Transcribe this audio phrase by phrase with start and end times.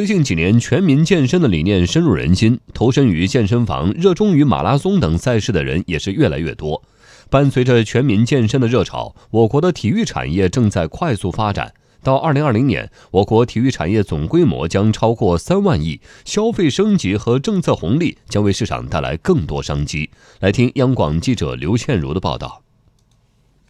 [0.00, 6.82] 最近几年，全民健身的理念深入人心，投身于健身房、热衷于马拉松等赛事的人也是越来越多。
[7.28, 11.74] 伴随着全民健身的热潮，我国的体育产业正在快速发展。
[12.02, 20.08] 到二零二零年，我国体育产业总规模将超过三万亿，消费升级和政策红利将为市场带来更多商机。
[20.38, 22.62] 来听央广记者刘倩茹的报道。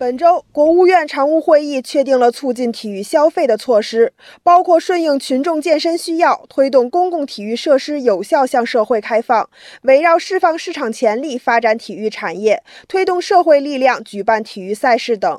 [0.01, 9.51] 本周，国务院常务会议确定了促进体育消费的措施，包括顺应群众健身需要，推动公共体育设施有效向社会开放，
[9.83, 15.39] 围绕释放市场潜力发展体育产业，推动社会力量举办体育赛事等。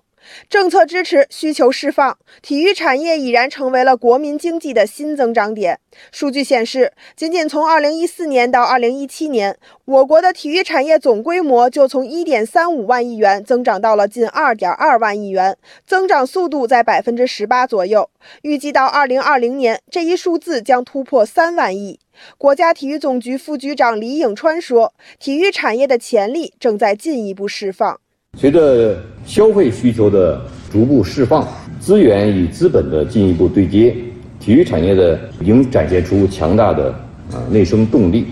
[0.49, 5.79] 政策支持需求释放，体育产业已然成为了国民经济的新增长点。
[6.12, 18.09] 数据显示，仅仅从2014年到2017年，我国的体育产业总规模就从1.35万亿元增长到了近2.2万亿元，增长速度在百分之十八左右。
[18.43, 21.99] 预计到2020年，这一数字将突破3万亿。
[22.38, 27.99] 国家体育总局副局长李颖川说：“体育产业的潜力正在进一步释放。”
[28.40, 31.48] 随着消费需求的逐步释放，
[31.79, 33.96] 资源与资本的进一步对接，
[34.40, 36.90] 体育产业的已经展现出强大的
[37.32, 38.26] 啊内生动力。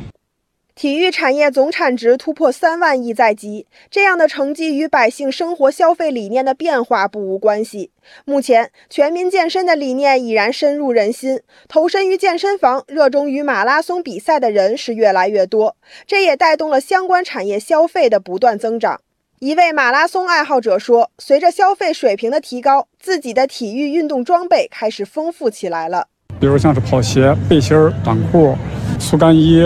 [0.73, 7.91] 体育产业总产值突破三万亿在即，这样的成绩与百姓生活消费理念的变化不无关系。
[8.23, 15.75] 目前，全民健身的理念已然深入人心，投身于健身房、热衷于马拉松比赛的人是越来越多，
[16.07, 19.01] 这也带动了相关产业消费的不断增长。
[19.39, 26.05] 一位马拉松爱好者说：“随着消费水平的提高，自己的体育运动装备开始丰富起来了。
[26.41, 28.53] 比如像是跑鞋、背心儿、短裤、
[28.99, 29.63] 速干衣、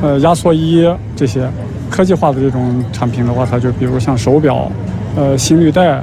[0.00, 0.82] 呃压缩衣
[1.14, 1.46] 这些
[1.90, 4.72] 科技化的这种产品的话，它就比如像手表、
[5.14, 6.02] 呃心率带。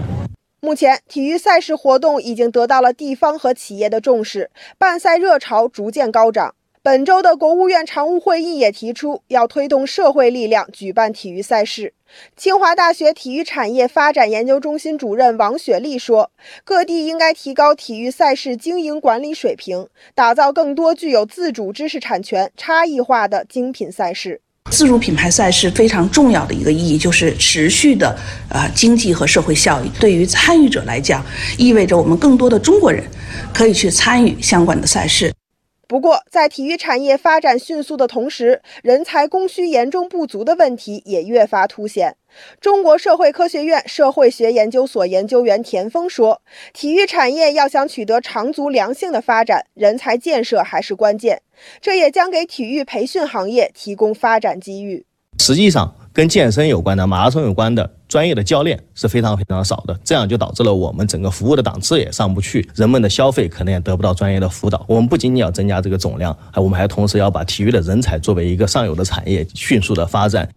[0.62, 6.54] 目前，体育赛事活动已经得到了地方和企业的重视，办赛热潮逐渐高涨。
[6.86, 11.94] 本周的国务院常务会议也提出，要推动社会力量举办体育赛事。
[12.36, 16.30] 清华大学体育产业发展研究中心主任王雪丽说
[16.66, 24.42] ：“各地应该提高体育赛事经营管理水平，打造更多具有自主知识产权、差异化的精品赛事。
[24.70, 28.14] 自主品牌赛事非常重要的一个意义，就是持续的
[28.50, 29.90] 呃经济和社会效益。
[30.02, 31.26] 对于参与者来讲，
[31.58, 33.02] 意味着我们更多的中国人
[33.54, 35.32] 可以去参与相关的赛事。”
[35.94, 42.16] 不过，在体育产业发展迅速的同时，人才供需严重不足的问题也越发凸显。
[42.60, 46.42] 中国社会科学院社会学研究所研究员田丰说
[46.74, 51.44] ：“体育产业要想取得长足良性的发展，人才建设还是关键。
[51.80, 55.06] 这也将给体育培训行业提供发展机遇。”
[55.38, 55.94] 实际上。
[56.14, 64.86] 跟健身有关的、马拉松有关的专业的教练是非常非常少的，这样就导致了我们整个服务的档次也上不去，人们的消费可能也得不到专业的辅导。
[64.88, 70.48] 我们不仅仅要增加这个总量，还我们还同时要把体育的人才作为一个上游的产业迅速的发展。